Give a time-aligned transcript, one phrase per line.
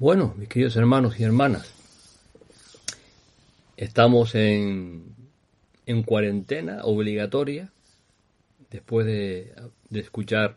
[0.00, 1.74] Bueno, mis queridos hermanos y hermanas,
[3.76, 5.16] estamos en,
[5.86, 7.72] en cuarentena obligatoria
[8.70, 9.56] después de,
[9.90, 10.56] de escuchar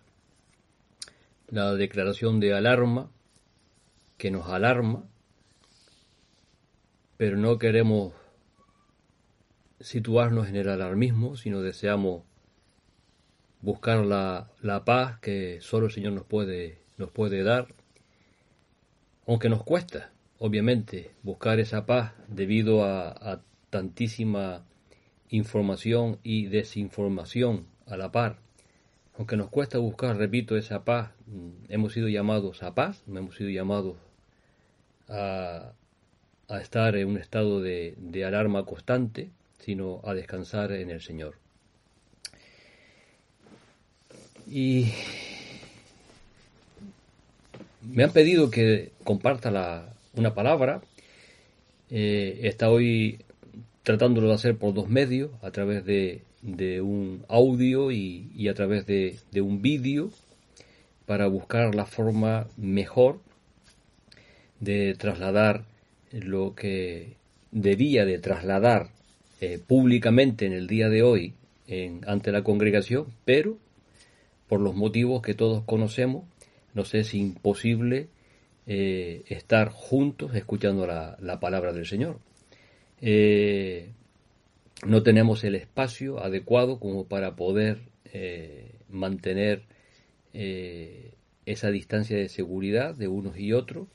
[1.47, 3.09] la declaración de alarma
[4.19, 5.05] que nos alarma,
[7.18, 8.14] pero no queremos
[9.79, 12.21] situarnos en el alarmismo, sino deseamos
[13.61, 17.80] buscar la, la paz que solo el Señor nos puede, nos puede dar
[19.28, 24.66] aunque nos cuesta, obviamente, buscar esa paz debido a, tantísima
[25.30, 28.39] información y desinformación a la par,
[29.18, 33.50] aunque nos cuesta buscar, repito, esa paz, mm, hemos sido llamados a paz, hemos sido
[33.50, 33.95] llamados
[35.08, 35.73] a,
[36.61, 41.36] estar en un estado de, de, alarma constante, sino a descansar en el Señor.
[44.45, 44.92] Y
[47.83, 50.81] me han pedido que comparta la, una palabra.
[51.89, 53.19] Eh, está hoy
[53.83, 58.85] tratándolo de hacer por dos medios, a través de, de un audio y, a través
[58.85, 60.11] de, un vídeo,
[61.05, 63.19] para buscar la forma mejor
[64.59, 65.66] de trasladar
[66.11, 67.16] lo que
[67.51, 68.89] debía de trasladar
[69.39, 71.33] eh, públicamente en el día de hoy
[71.67, 73.57] en, ante la congregación, pero
[74.47, 76.25] por los motivos que todos conocemos,
[76.73, 78.09] nos es imposible
[78.67, 82.19] eh, estar juntos escuchando la, palabra del Señor.
[83.02, 83.89] Eh,
[84.86, 89.63] no tenemos el espacio adecuado como para poder eh, mantener
[90.33, 93.88] esa distancia de seguridad de unos y otros.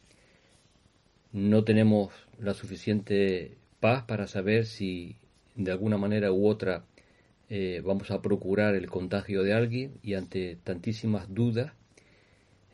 [1.33, 5.17] No tenemos la suficiente paz para saber si
[5.55, 6.85] de alguna manera u otra
[7.83, 11.73] vamos a procurar el contagio de alguien y ante tantísimas dudas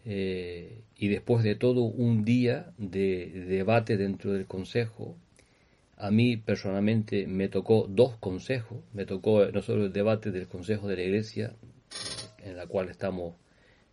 [0.05, 5.17] eh, y después de todo un día de, debate dentro del Consejo,
[5.97, 10.89] a mí personalmente me tocó dos consejos, me tocó no solo el debate del Consejo
[10.89, 11.55] de la Iglesia,
[12.45, 13.35] en la cual estamos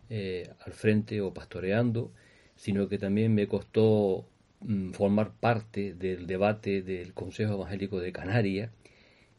[0.08, 2.12] eh, al frente o pastoreando,
[2.56, 4.26] sino que también me costó
[4.60, 8.70] mm, formar parte del debate del Consejo Evangélico de Canarias.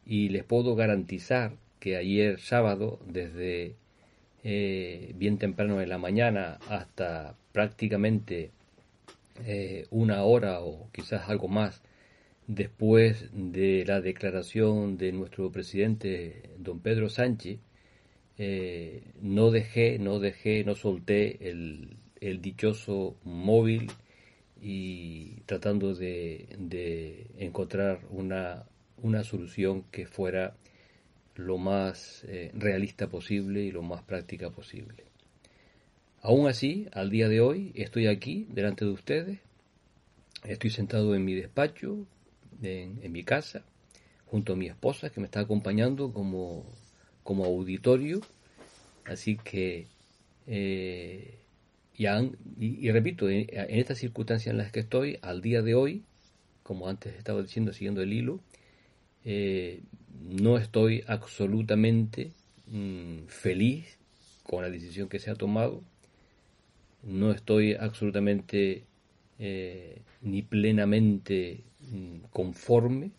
[0.06, 3.76] Y les puedo garantizar que ayer sábado, desde
[4.44, 8.52] eh, bien temprano en la mañana hasta prácticamente
[9.46, 11.82] eh, una hora o quizás algo más
[12.48, 17.60] después de la declaración de nuestro presidente don Pedro Sánchez,
[18.38, 23.92] eh, no dejé, no dejé, no solté el, el dichoso móvil
[24.62, 28.66] y tratando de, de encontrar una,
[28.98, 30.56] una solución que fuera
[31.36, 35.06] lo más eh, realista posible y lo más práctica posible.
[36.22, 39.40] Aún así, al día de hoy, estoy aquí delante de ustedes,
[40.44, 42.06] estoy sentado en mi despacho,
[42.62, 43.64] en, mi casa,
[44.28, 46.66] junto a mi esposa que me está acompañando como,
[47.24, 48.22] como auditorio,
[49.06, 49.88] así que,
[50.46, 51.40] eh,
[51.98, 56.04] y, repito, en, estas circunstancias en las que estoy, al día de hoy,
[56.62, 58.42] como antes estaba diciendo, siguiendo el hilo,
[59.24, 59.82] eh,
[60.24, 62.32] no estoy absolutamente
[62.68, 63.98] mm, feliz
[64.44, 65.82] con la decisión que se ha tomado,
[67.04, 68.84] no estoy absolutamente
[69.40, 73.12] eh, ni plenamente mm, conforme,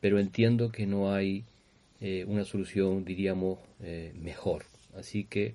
[0.00, 1.44] pero entiendo que no hay
[2.00, 3.58] eh, una solución, diríamos,
[4.14, 4.64] mejor.
[4.96, 5.54] Así que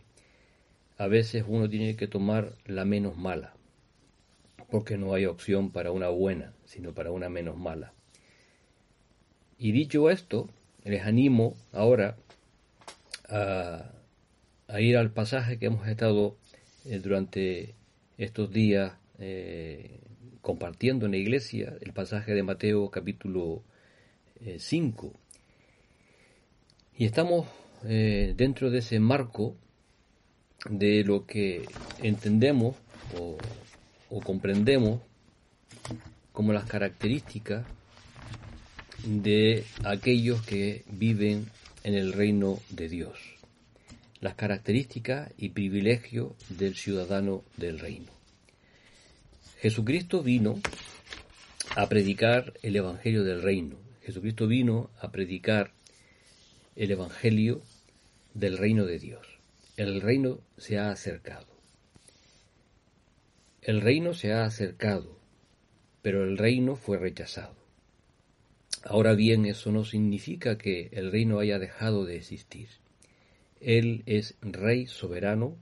[0.98, 3.54] a veces uno tiene que tomar la menos mala,
[4.70, 7.94] porque no hay opción para una buena, sino para una menos mala.
[9.62, 10.50] Y dicho esto,
[10.86, 12.16] les animo ahora
[13.28, 13.92] a,
[14.80, 16.38] ir al pasaje que hemos estado
[16.86, 17.76] eh, durante
[18.18, 20.00] estos días eh,
[20.42, 23.62] compartiendo en la iglesia, el pasaje de Mateo capítulo
[24.58, 25.08] 5.
[25.08, 25.12] Eh,
[26.96, 27.46] y estamos
[27.84, 29.58] dentro de ese marco
[30.70, 31.66] de lo que
[32.02, 32.78] entendemos
[33.18, 33.38] o,
[34.10, 35.02] o comprendemos
[36.32, 37.66] como las características
[39.10, 41.48] de aquellos que viven
[41.84, 43.18] en el reino de Dios,
[44.22, 48.12] las características y privilegios del ciudadano del reino.
[49.58, 50.60] Jesucristo vino
[51.76, 53.78] a predicar el Evangelio del reino.
[54.04, 55.72] Jesucristo vino a predicar
[56.76, 57.64] el Evangelio
[58.36, 59.26] del reino de Dios.
[59.76, 61.48] El reino se ha acercado.
[63.64, 65.18] El reino se ha acercado,
[66.04, 67.59] pero el reino fue rechazado.
[68.84, 72.70] Ahora bien, eso no significa que el reino haya dejado de existir.
[73.60, 75.58] Él es rey soberano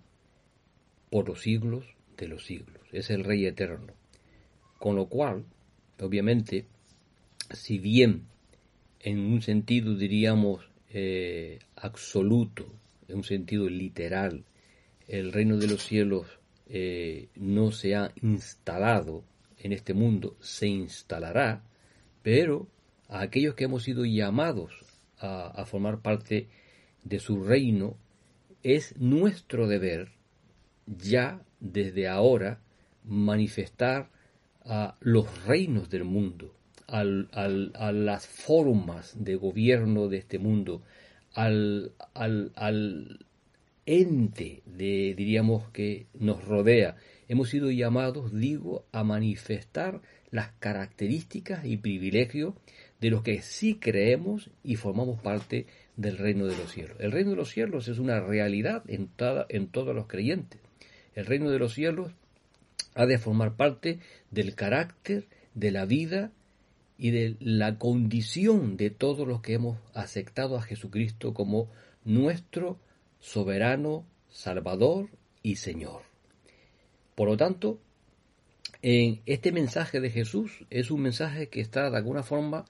[1.10, 1.86] por los siglos
[2.18, 3.94] de los siglos, es el Rey eterno.
[4.80, 5.46] Con lo cual,
[6.00, 6.66] obviamente,
[7.52, 8.28] si bien
[9.00, 12.68] en un sentido diríamos eh, absoluto,
[13.08, 14.44] en un sentido literal,
[15.08, 16.28] el reino de los cielos
[16.68, 19.24] eh, no se ha instalado
[19.60, 21.64] en este mundo, se instalará,
[22.22, 22.68] pero
[23.08, 24.74] a aquellos que hemos sido llamados
[25.20, 26.48] a, formar parte
[27.04, 27.98] de su reino,
[28.64, 30.12] es nuestro deber
[30.86, 32.62] ya desde ahora
[33.04, 34.10] manifestar
[34.64, 36.54] a los reinos del mundo,
[36.88, 40.82] a las formas de gobierno de este mundo,
[41.34, 43.26] al, al, al
[43.86, 46.98] ente de, diríamos, que nos rodea.
[47.28, 50.02] Hemos sido llamados, digo, a manifestar
[50.32, 52.54] las características y privilegios
[53.00, 56.98] de los que sí creemos y formamos parte del reino de los cielos.
[57.00, 59.10] El reino de los cielos es una realidad en,
[59.50, 60.60] en todos los creyentes.
[61.16, 62.12] El reino de los cielos
[62.96, 64.00] ha de formar parte
[64.32, 66.32] del carácter, de la vida
[66.98, 71.70] y de la condición de todos los que hemos aceptado a Jesucristo como
[72.04, 72.80] nuestro
[73.20, 75.10] soberano, Salvador
[75.44, 76.02] y Señor.
[77.16, 77.80] Por lo tanto,
[78.90, 82.64] este mensaje de Jesús es un mensaje que está de alguna forma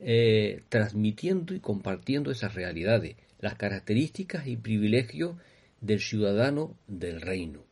[0.00, 5.36] eh, transmitiendo y compartiendo esas realidades, las características y privilegios
[5.80, 7.64] del ciudadano del reino.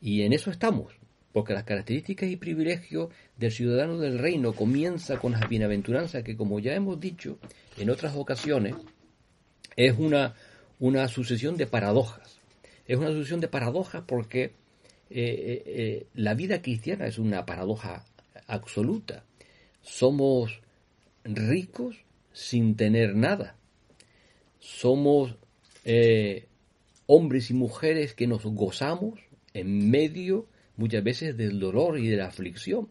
[0.00, 0.94] Y en eso estamos,
[1.34, 6.58] porque las características y privilegios del ciudadano del reino comienza con las bienaventuranzas que, como
[6.58, 7.38] ya hemos dicho
[7.76, 8.74] en otras ocasiones,
[9.76, 10.34] es una,
[10.78, 12.38] una sucesión de paradojas.
[12.86, 14.54] Es una sucesión de paradojas porque
[15.08, 18.04] eh, eh, la vida cristiana es una paradoja
[18.46, 19.24] absoluta.
[19.82, 20.60] Somos
[21.24, 21.96] ricos
[22.32, 23.56] sin tener nada.
[24.58, 25.36] Somos
[25.84, 26.46] eh,
[27.06, 29.20] hombres y mujeres que nos gozamos
[29.54, 32.88] en medio muchas veces del dolor y de la aflicción.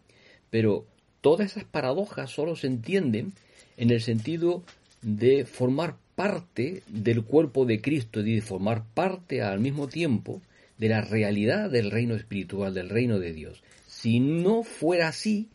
[0.50, 0.86] Pero
[1.20, 3.32] todas esas paradojas solo se entienden
[3.76, 4.64] en el sentido
[5.02, 10.40] de formar parte del cuerpo de Cristo y de formar parte al mismo tiempo
[10.78, 13.62] de la realidad del reino espiritual, del reino de Dios.
[13.86, 15.48] Si no fuera así,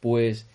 [0.00, 0.46] pues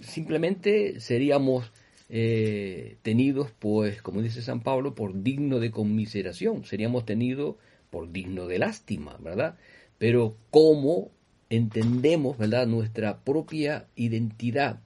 [0.00, 1.70] simplemente seríamos
[2.08, 7.56] eh, tenidos, pues, como dice San Pablo, por digno de conmiseración, seríamos tenidos
[7.90, 9.56] por digno de lástima, ¿verdad?
[9.98, 11.10] Pero cómo
[11.50, 14.80] entendemos, ¿verdad?, nuestra propia identidad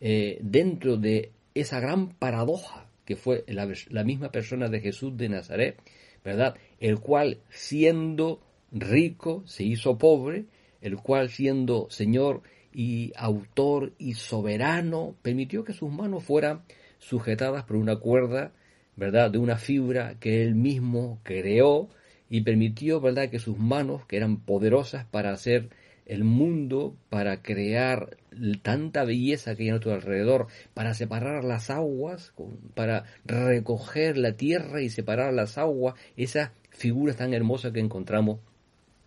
[0.00, 5.28] eh, dentro de esa gran paradoja que fue la, la misma persona de Jesús de
[5.28, 5.76] Nazaret,
[6.24, 6.54] ¿verdad?
[6.82, 8.40] El cual siendo
[8.72, 10.46] rico se hizo pobre,
[10.80, 12.42] el cual siendo Señor
[12.74, 16.62] y autor y soberano, permitió que sus manos fueran
[16.98, 18.50] sujetadas por una cuerda,
[18.96, 21.88] ¿verdad?, de una fibra que él mismo creó
[22.28, 25.70] y permitió, ¿verdad?, que sus manos, que eran poderosas para hacer
[26.06, 28.16] el mundo, para crear
[28.62, 32.32] tanta belleza que hay a nuestro alrededor, para separar las aguas,
[32.74, 38.40] para recoger la tierra y separar las aguas, esas figuras tan hermosas que encontramos,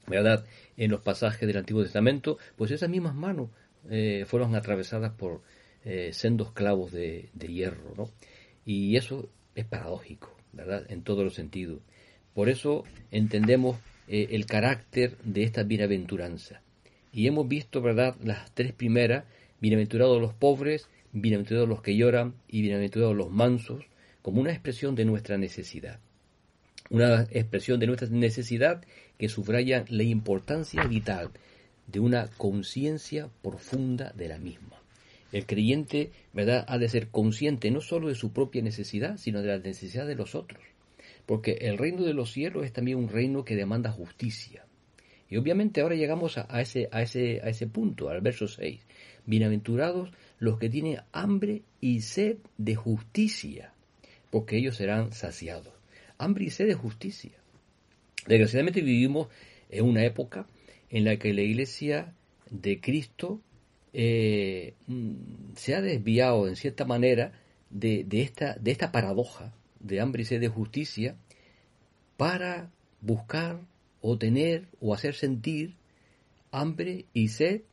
[0.07, 0.45] ¿verdad?,
[0.77, 3.49] en los pasajes del Antiguo Testamento, pues esas mismas manos
[3.89, 5.41] eh, fueron atravesadas por
[5.83, 8.09] eh, sendos clavos de, hierro, ¿no?
[8.65, 11.81] Y eso es paradójico, ¿verdad?, en todos los sentidos.
[12.33, 16.61] Por eso entendemos eh, el carácter de esta bienaventuranza.
[17.15, 19.23] Y hemos visto, ¿verdad?, las tres primeras,
[19.61, 23.85] bienaventurados los pobres, bienaventurados los que lloran y bienaventurados los mansos,
[24.21, 26.01] como una expresión de nuestra necesidad.
[26.89, 28.83] Una expresión de nuestra necesidad
[29.17, 31.31] que subraya la importancia vital
[31.87, 34.81] de una conciencia profunda de la misma.
[35.31, 39.47] El creyente, ¿verdad?, ha de ser consciente no sólo de su propia necesidad, sino de
[39.47, 40.61] la necesidad de los otros.
[41.25, 44.65] Porque el reino de los cielos es también un reino que demanda justicia.
[45.29, 48.79] Y obviamente ahora llegamos a, ese, a, ese, a ese punto, al verso 6.
[49.25, 53.73] Bienaventurados los que tienen hambre y sed de justicia,
[54.29, 55.73] porque ellos serán saciados.
[56.17, 57.31] Hambre y sed de justicia.
[58.27, 59.27] Desgraciadamente vivimos
[59.69, 60.47] en una época
[60.89, 62.13] en la que la iglesia
[62.49, 63.41] de Cristo
[63.93, 64.73] eh,
[65.55, 67.33] se ha desviado en cierta manera
[67.69, 71.15] de, de, esta, de esta paradoja de hambre y sed de justicia
[72.17, 73.61] para buscar
[74.07, 75.73] o tener o hacer sentir
[76.51, 77.63] hambre y sed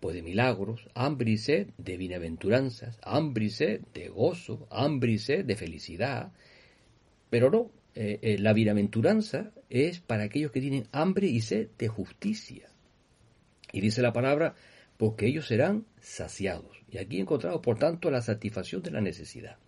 [0.00, 5.18] pues de milagros, hambre y sed de bienaventuranzas, hambre y sed de gozo, hambre y
[5.18, 6.32] sed de felicidad.
[7.28, 11.88] Pero no, eh, eh, la bienaventuranza es para aquellos que tienen hambre y sed de
[11.88, 12.70] justicia.
[13.70, 14.54] Y dice la palabra,
[14.96, 16.80] porque ellos serán saciados.
[16.90, 19.58] Y aquí encontramos, por tanto, la satisfacción de la necesidad.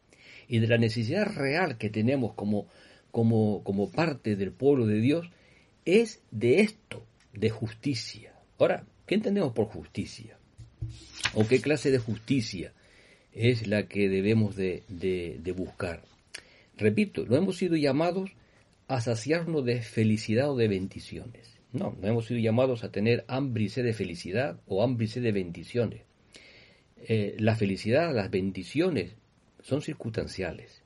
[0.49, 2.67] Y de la necesidad real que tenemos como,
[3.11, 5.31] como, como parte del pueblo de Dios,
[5.99, 8.35] es de esto, de justicia.
[8.59, 10.39] Ahora, ¿qué entendemos por justicia?
[11.35, 12.73] ¿O qué clase de justicia
[13.33, 16.03] es la que debemos de, buscar?
[16.77, 18.31] Repito, no hemos sido llamados
[18.89, 21.59] a saciarnos de felicidad o de bendiciones.
[21.73, 25.09] No, no hemos sido llamados a tener hambre y sed de felicidad o hambre y
[25.09, 26.03] sed de bendiciones.
[27.07, 29.15] Eh, la felicidad, las bendiciones
[29.63, 30.83] son circunstanciales.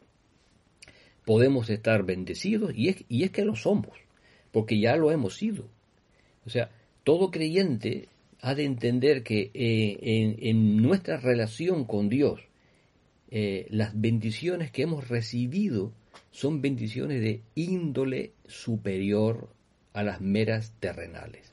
[1.25, 4.03] Podemos estar bendecidos y es, y es que lo somos,
[4.54, 5.68] porque ya lo hemos sido.
[6.46, 6.70] O sea,
[7.02, 8.08] todo creyente
[8.40, 12.40] ha de entender que eh, en, nuestra relación con Dios,
[13.32, 15.92] eh, las bendiciones que hemos recibido
[16.30, 19.49] son bendiciones de índole superior
[19.92, 21.50] a las meras terrenales.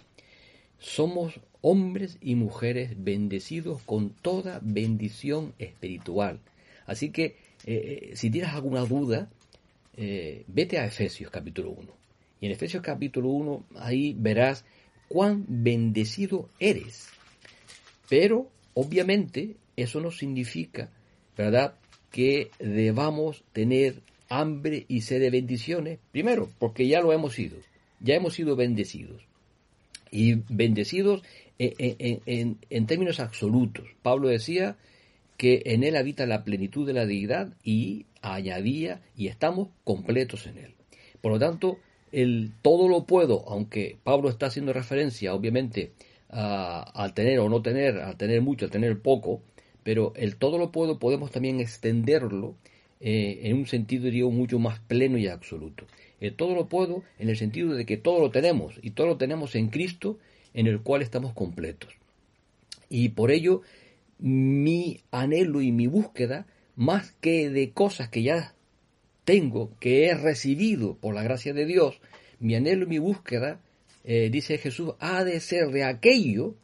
[0.78, 6.40] Somos hombres y mujeres bendecidos con toda bendición espiritual.
[6.86, 9.28] Así que eh, si tienes alguna duda,
[9.98, 12.01] vete a Efesios capítulo 1.
[12.42, 14.66] Y en Efesios capítulo 1 ahí verás
[15.08, 17.08] cuán bendecido eres.
[18.10, 20.90] Pero, obviamente, eso no significa,
[21.38, 21.76] ¿verdad?,
[22.10, 26.00] que debamos tener hambre y sed de bendiciones.
[26.12, 27.58] Primero, porque ya lo hemos sido,
[28.02, 29.24] ya hemos sido bendecidos.
[30.10, 31.24] Y bendecidos
[31.58, 33.88] en, en términos absolutos.
[34.02, 34.76] Pablo decía
[35.38, 40.58] que en él habita la plenitud de la deidad y añadía, y estamos completos en
[40.58, 40.74] él.
[41.22, 41.80] Por lo tanto,
[42.12, 45.92] el todo lo puedo, aunque Pablo está haciendo referencia, obviamente,
[46.30, 49.42] al tener o no tener, al tener mucho, al tener poco,
[49.84, 52.56] pero el todo lo puedo podemos también extenderlo
[53.00, 55.86] eh, en un sentido, diría, mucho más pleno y absoluto.
[56.20, 59.18] El todo lo puedo en el sentido de que todo lo tenemos, y todo lo
[59.18, 60.20] tenemos en Cristo,
[60.54, 61.94] en el cual estamos completos.
[62.90, 63.62] Y por ello,
[64.20, 68.54] mi anhelo y mi búsqueda, más que de cosas que ya
[69.32, 72.02] tengo, que he recibido por la gracia de Dios,
[72.42, 73.62] mi anhelo y mi búsqueda,
[74.04, 76.56] eh, dice Jesús, ha de ser de aquello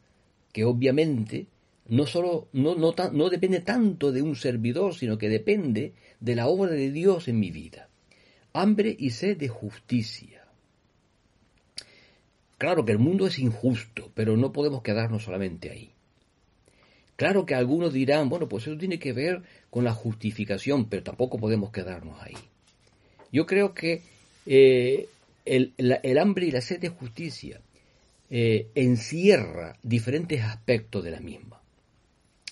[0.52, 1.46] que obviamente
[1.86, 6.46] no solo no, no, no depende tanto de un servidor, sino que depende de la
[6.46, 7.88] obra de Dios en mi vida.
[8.52, 10.44] Hambre y sed de justicia.
[12.58, 15.92] Claro que el mundo es injusto, pero no podemos quedarnos solamente ahí.
[17.16, 21.38] Claro que algunos dirán, bueno, pues eso tiene que ver con la justificación, pero tampoco
[21.38, 22.36] podemos quedarnos ahí.
[23.32, 24.02] Yo creo que
[24.46, 25.08] eh,
[25.44, 27.60] el, hambre y la sed de justicia
[28.30, 31.60] eh, encierra diferentes aspectos de la misma.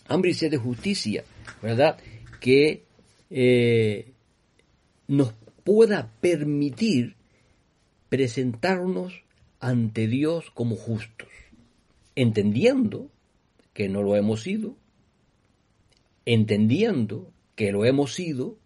[0.08, 1.24] Hambre y sed de justicia,
[1.62, 1.98] ¿verdad?
[2.40, 2.82] Que
[3.30, 4.12] eh,
[5.08, 5.32] nos
[5.64, 7.16] pueda permitir
[8.08, 9.22] presentarnos
[9.58, 11.28] ante Dios como justos,
[12.14, 13.10] entendiendo
[13.72, 14.76] que no lo hemos sido,
[16.24, 18.58] entendiendo que lo hemos sido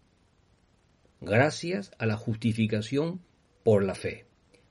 [1.21, 3.21] gracias a la justificación
[3.63, 4.25] por la fe.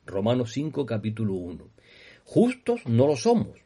[0.05, 1.69] Romanos 5 capítulo 1.
[2.25, 3.59] Justos no lo somos,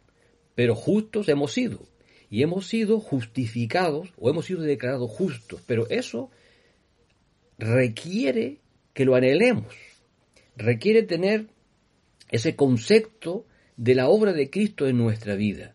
[0.55, 1.89] pero justos hemos sido.
[2.31, 5.63] Y hemos sido justificados o hemos sido declarados justos.
[5.67, 6.31] Pero eso
[7.59, 8.59] requiere
[8.93, 9.75] que lo anhelemos.
[10.57, 11.47] Requiere tener
[12.31, 15.75] ese concepto de la obra de Cristo en nuestra vida.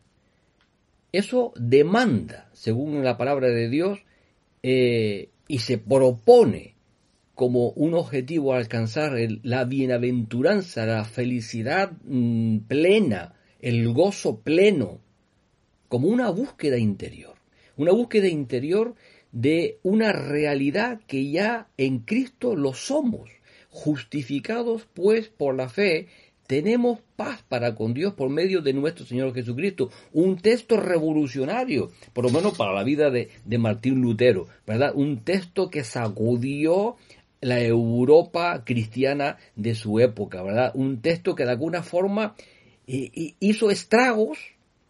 [1.12, 4.00] Eso demanda, según la palabra de Dios,
[4.62, 6.76] eh, y se propone
[7.40, 15.00] como un objetivo alcanzar la bienaventuranza, la felicidad mm, plena, el gozo pleno,
[15.88, 17.36] como una búsqueda interior,
[17.78, 18.94] una búsqueda interior
[19.32, 23.30] de una realidad que ya en Cristo lo somos,
[23.70, 26.10] justificados pues por la fe
[26.50, 29.92] tenemos paz para con Dios por medio de nuestro Señor Jesucristo.
[30.14, 33.30] Un texto revolucionario, por lo menos para la vida de,
[33.60, 34.94] Martín Lutero, ¿verdad?
[34.96, 36.96] Un texto que sacudió
[37.42, 40.72] la Europa cristiana de su época, ¿verdad?
[40.74, 42.36] Un texto que de alguna forma
[42.86, 44.40] hizo estragos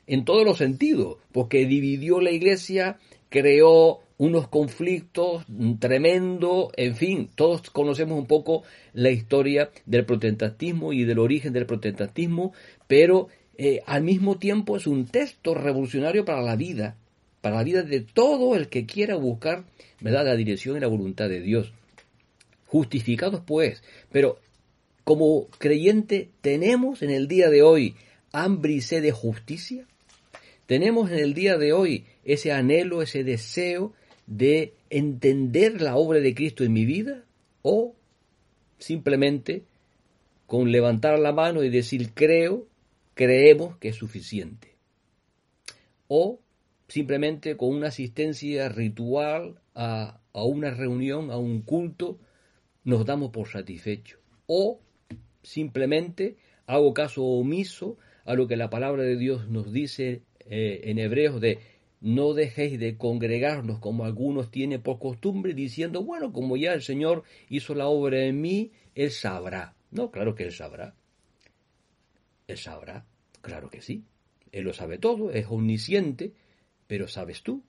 [0.08, 2.98] en todos los sentidos, porque dividió la iglesia,
[3.30, 5.46] creó unos conflictos
[5.80, 8.64] tremendos, en fin, todos conocemos un poco
[8.94, 12.54] la historia del protestantismo y del origen del protestantismo,
[12.88, 13.28] pero
[13.58, 16.98] eh, al mismo tiempo es un texto revolucionario para la vida,
[17.42, 19.64] para la vida de todo el que quiera buscar
[20.02, 20.26] ¿verdad?
[20.26, 21.72] la dirección y la voluntad de Dios.
[22.70, 24.40] Justificados pues, pero
[25.04, 27.96] como creyente tenemos en el día de hoy
[28.32, 29.88] hambre y sed de justicia,
[30.68, 33.92] tenemos en el día de hoy ese anhelo, ese deseo
[34.28, 37.24] de entender la obra de Cristo en mi vida
[37.64, 37.96] o
[38.78, 39.64] simplemente
[40.46, 42.68] con levantar la mano y decir creo,
[43.16, 44.76] creemos que es suficiente.
[46.08, 46.40] O
[46.88, 52.20] simplemente con una asistencia ritual a, a una reunión, a un culto,
[52.84, 54.20] nos damos por satisfechos.
[54.48, 54.80] O
[55.44, 61.00] simplemente hago caso omiso a lo que la palabra de Dios nos dice eh, en
[61.00, 61.60] Hebreos de
[62.02, 67.24] no dejéis de congregarnos como algunos tienen por costumbre, diciendo, bueno, como ya el Señor
[67.50, 69.76] hizo la obra en mí, Él sabrá.
[69.92, 70.96] No, claro que Él sabrá.
[72.48, 73.06] Él sabrá,
[73.42, 74.04] claro que sí.
[74.52, 76.34] Él lo sabe todo, es omnisciente,
[76.88, 77.64] pero ¿sabes tú?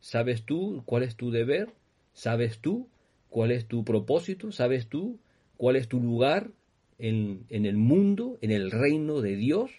[0.00, 1.70] ¿Sabes tú cuál es tu deber?
[2.12, 2.88] ¿Sabes tú
[3.28, 4.52] cuál es tu propósito?
[4.52, 5.18] ¿Sabes tú
[5.56, 6.50] cuál es tu lugar
[6.98, 9.70] en, en el mundo, en el reino de Dios?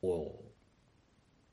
[0.00, 0.42] ¿O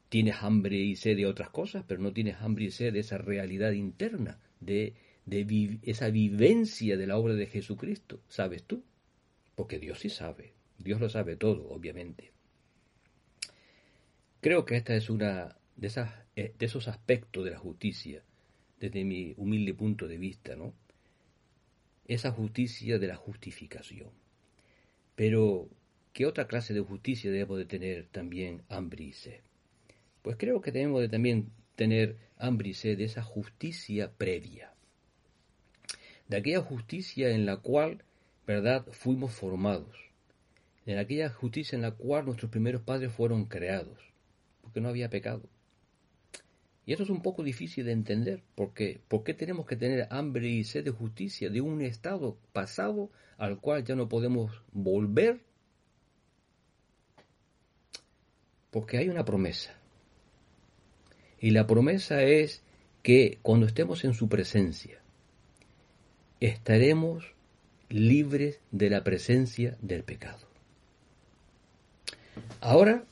[0.09, 3.17] tienes hambre y sed de otras cosas, pero no tienes hambre y sed de esa
[3.17, 8.19] realidad interna, de, de esa vivencia de la obra de Jesucristo?
[8.27, 8.83] ¿Sabes tú?
[9.55, 12.31] Porque Dios sí sabe, Dios lo sabe todo, obviamente.
[14.41, 18.23] Creo que esta es una de, esas, eh, de esos aspectos de la justicia,
[18.79, 20.73] desde mi humilde punto de vista, ¿no?
[22.05, 24.09] Esa justicia de la justificación.
[25.15, 25.69] Pero,
[26.13, 29.11] ¿qué otra clase de justicia debemos de tener también hambre?
[30.21, 34.73] Pues creo que debemos de también tener hambre de esa justicia previa,
[36.27, 38.03] de aquella justicia en la cual,
[38.45, 39.95] ¿verdad?, fuimos formados,
[40.85, 43.99] en aquella justicia en la cual nuestros primeros padres fueron creados,
[44.61, 45.43] porque no había pecado.
[46.89, 50.49] Y esto es un poco difícil de entender, porque ¿por qué tenemos que tener hambre
[50.49, 55.39] y sed de justicia de un estado pasado al cual ya no podemos volver?
[58.71, 59.75] Porque hay una promesa.
[61.39, 62.63] Y la promesa es
[63.03, 64.99] que cuando estemos en su presencia,
[66.39, 67.35] estaremos
[67.89, 70.47] libres de la presencia del pecado.
[72.61, 73.03] Ahora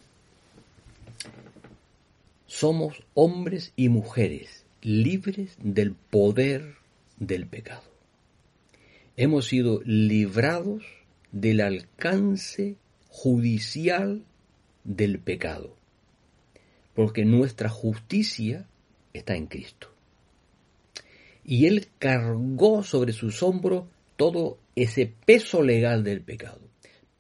[2.58, 6.78] somos hombres y mujeres libres del poder
[7.20, 7.84] del pecado.
[9.16, 10.84] Hemos sido librados
[11.32, 12.78] del alcance
[13.10, 14.24] judicial
[14.84, 15.76] del pecado,
[16.96, 18.66] porque nuestra justicia
[19.14, 19.94] está en Cristo.
[21.46, 26.67] Y Él cargó sobre sus hombros todo ese peso legal del pecado.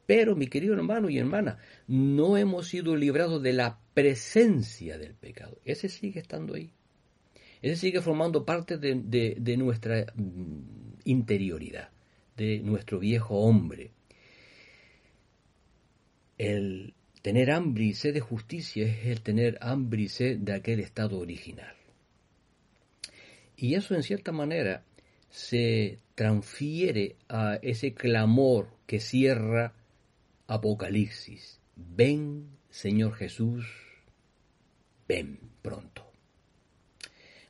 [0.07, 5.59] Pero, mi querido hermano y hermana, no hemos sido librados de la presencia del pecado.
[5.65, 6.71] Ese sigue estando ahí.
[7.61, 11.89] Ese sigue formando parte de, nuestra mm, interioridad,
[12.37, 13.91] de nuestro viejo hombre.
[16.37, 20.79] El tener hambre y sed de justicia es el tener hambre y sed de aquel
[20.79, 21.75] estado original.
[23.57, 24.85] Y eso en cierta manera
[25.29, 29.73] se transfiere a ese clamor que cierra
[30.47, 31.59] Apocalipsis.
[31.75, 33.65] Ven, Señor Jesús,
[35.07, 36.03] ven pronto.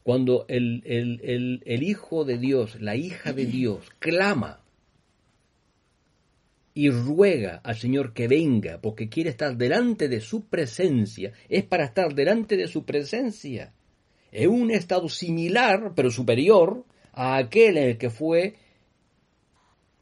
[0.04, 4.64] Cuando el, el, Hijo de Dios, la hija de Dios, clama
[6.74, 11.86] y ruega al Señor que venga porque quiere estar delante de su presencia, es para
[11.86, 13.74] estar delante de su presencia.
[14.32, 18.56] En un estado similar, pero superior, a aquel en el que fue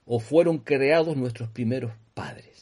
[0.06, 2.55] o fueron creados nuestros primeros padres.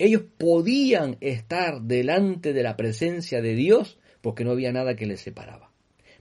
[0.00, 5.20] Ellos podían estar delante de la presencia de Dios porque no había nada que les
[5.20, 5.72] separaba,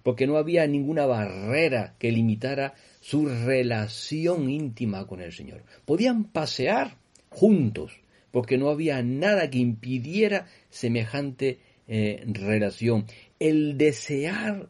[0.04, 5.64] porque no había ninguna barrera que limitara su relación íntima con el Señor.
[5.86, 6.98] Podían pasear
[7.30, 7.94] juntos
[8.32, 13.06] porque no había nada que impidiera semejante eh, relación.
[13.40, 14.68] El desear,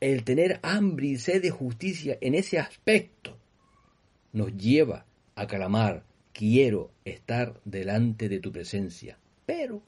[0.00, 3.38] el tener hambre y sed de justicia en ese aspecto
[4.34, 6.04] nos lleva a clamar
[6.38, 9.18] quiero estar delante de tu presencia.
[9.44, 9.82] Pero,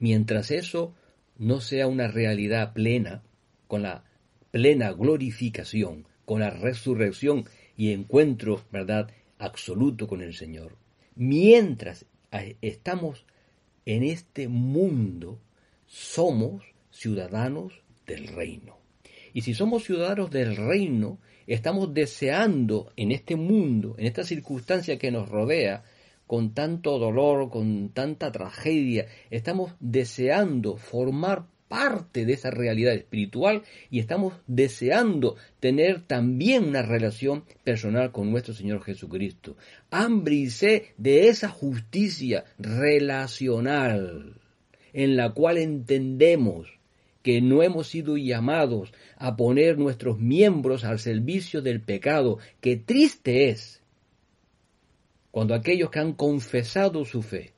[0.00, 0.94] mientras eso
[1.38, 3.22] no sea una realidad plena,
[3.68, 4.02] con la
[4.50, 7.44] plena glorificación, con la resurrección
[7.76, 10.76] y encuentro, ¿verdad?, absoluto con el Señor.
[11.14, 12.04] Mientras
[12.60, 13.24] estamos
[13.86, 15.40] en este mundo,
[15.86, 18.76] somos ciudadanos del reino.
[19.34, 25.10] Y si somos ciudadanos del reino, estamos deseando en este mundo, en esta circunstancia que
[25.10, 25.82] nos rodea,
[26.26, 33.98] con tanto dolor, con tanta tragedia, estamos deseando formar parte de esa realidad espiritual y
[33.98, 39.56] estamos deseando tener también una relación personal con nuestro Señor Jesucristo.
[39.90, 44.34] Hambre y sed de esa justicia relacional
[44.92, 46.68] en la cual entendemos
[47.22, 52.38] que no hemos sido llamados a poner nuestros miembros al servicio del pecado.
[52.60, 53.80] Qué triste es
[55.30, 57.52] cuando aquellos que han confesado su fe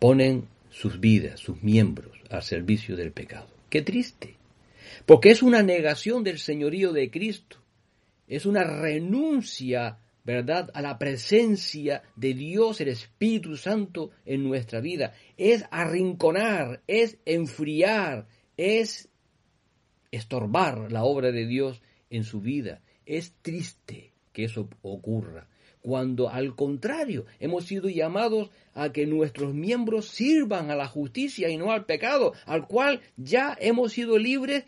[0.00, 3.48] ponen sus vidas, sus miembros al servicio del pecado.
[3.68, 4.36] Qué triste,
[5.06, 7.58] porque es una negación del señorío de Cristo.
[8.26, 9.98] es una renuncia,
[10.30, 15.12] ¿verdad?, a la presencia de Dios, el Espíritu Santo en nuestra vida.
[15.36, 19.08] Es arrinconar, es enfriar, es
[20.12, 22.80] estorbar la obra de Dios en su vida.
[23.06, 25.48] Es triste que eso ocurra,
[25.82, 31.56] cuando al contrario hemos sido llamados a que nuestros miembros sirvan a la justicia y
[31.56, 34.64] no al pecado, al cual ya hemos sido libres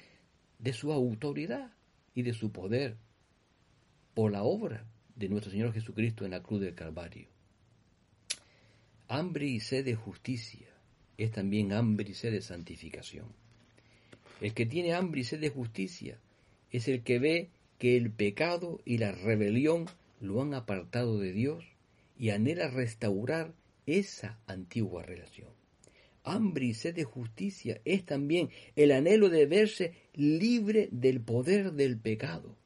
[0.58, 1.70] de su autoridad
[2.14, 2.96] y de su poder
[4.14, 4.86] por la obra
[5.22, 7.28] de nuestro Señor Jesucristo en la cruz del Calvario.
[9.06, 10.66] Hambre y sed de justicia
[11.16, 13.26] es también hambre y sed de santificación.
[14.40, 16.18] El que tiene hambre y sed de justicia
[16.72, 19.86] es el que ve que el pecado y la rebelión
[20.20, 21.64] lo han apartado de Dios
[22.18, 23.54] y anhela restaurar
[23.86, 25.50] esa antigua relación.
[26.24, 31.96] Hambre y sed de justicia es también el anhelo de verse libre del poder del
[31.96, 32.56] pecado.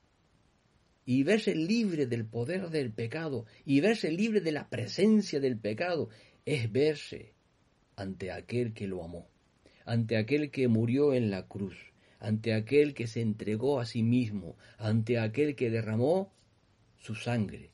[1.06, 6.10] Y verse libre del poder del pecado y verse libre de la presencia del pecado
[6.44, 7.32] es verse
[7.94, 9.28] ante aquel que lo amó,
[9.84, 11.76] ante aquel que murió en la cruz,
[12.18, 16.32] ante aquel que se entregó a sí mismo, ante aquel que derramó
[16.98, 17.70] su sangre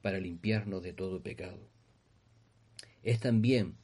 [0.00, 1.68] para limpiarnos de todo pecado.
[3.02, 3.74] Es también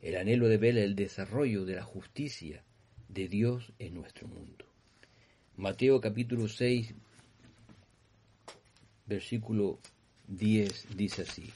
[0.00, 2.64] el anhelo de ver el desarrollo de la justicia
[3.08, 4.66] de Dios en nuestro mundo.
[5.56, 6.94] Mateo capítulo 6,
[9.14, 9.78] versículo
[10.28, 11.50] 10 dice así,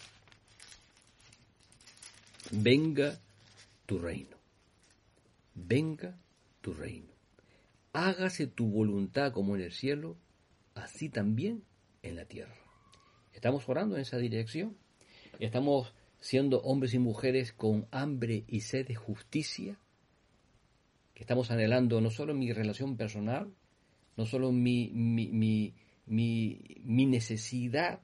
[2.50, 3.18] venga
[3.86, 4.36] tu reino,
[5.54, 6.18] venga
[6.60, 7.12] tu reino,
[7.92, 10.16] hágase tu voluntad como en el cielo,
[10.74, 11.64] así también
[12.02, 12.54] en la tierra.
[13.32, 14.76] Estamos orando en esa dirección.
[15.38, 19.78] Estamos siendo hombres y mujeres con hambre y sed de justicia,
[21.14, 23.52] que estamos anhelando no solo mi relación personal,
[24.16, 25.74] no solo mi, mi, mi,
[26.06, 28.00] mi necesidad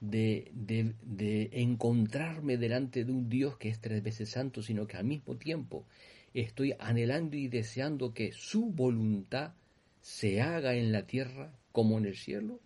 [0.00, 0.52] de,
[1.02, 5.36] de, encontrarme delante de un Dios que es tres veces santo, sino que al mismo
[5.36, 5.84] tiempo
[6.34, 9.54] estoy anhelando y deseando que su voluntad
[10.00, 12.60] se haga en la tierra como en el cielo.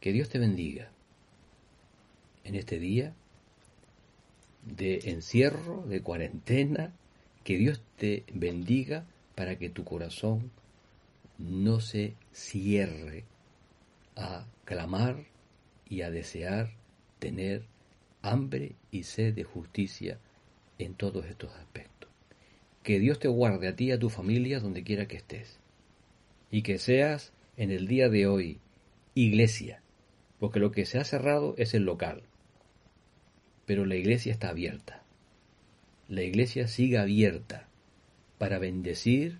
[0.00, 0.90] Que Dios te bendiga
[2.42, 3.14] en este día
[4.66, 6.92] de encierro, de cuarentena.
[7.42, 10.50] Que Dios te bendiga para que tu corazón
[11.38, 13.24] no se cierre
[14.16, 15.26] a clamar
[15.88, 16.70] y a desear
[17.18, 17.64] tener
[18.22, 20.18] hambre y sed de justicia
[20.78, 22.10] en todos estos aspectos.
[22.82, 25.58] Que Dios te guarde a ti y a tu familia donde quiera que estés.
[26.50, 28.60] Y que seas en el día de hoy
[29.14, 29.80] iglesia
[30.44, 32.22] porque lo que se ha cerrado es el local.
[33.64, 35.02] Pero la iglesia está abierta.
[36.06, 37.66] La iglesia sigue abierta
[38.36, 39.38] para bendecir,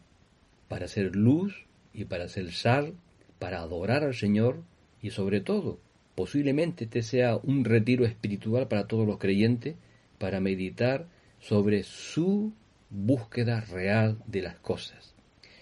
[0.66, 2.94] para hacer luz y para hacer sal,
[3.38, 4.62] para adorar al Señor
[5.00, 5.78] y sobre todo,
[6.14, 9.76] posiblemente este sea un retiro espiritual para todos los creyentes,
[10.18, 11.07] para meditar
[11.40, 12.52] sobre su
[12.90, 15.14] búsqueda real de las cosas.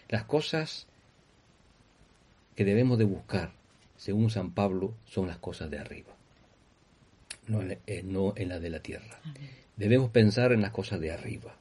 [0.09, 0.87] Las cosas
[2.55, 3.53] que debemos de buscar,
[3.97, 6.15] según San Pablo, son las cosas de arriba,
[7.49, 9.21] no, en eh, las de la tierra.
[9.77, 11.57] Debemos pensar en las cosas de arriba,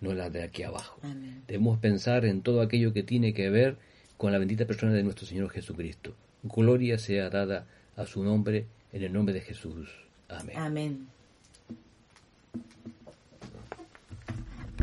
[0.00, 1.00] no en las de aquí abajo.
[1.46, 3.78] Debemos pensar en todo aquello que tiene que ver
[4.22, 6.14] con la bendita persona de nuestro Señor Jesucristo.
[6.44, 9.90] Gloria sea dada a su nombre, en el nombre de Jesús.
[10.28, 10.56] Amén.
[10.56, 11.08] Amén.